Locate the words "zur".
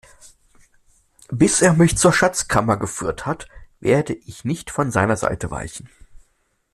1.95-2.11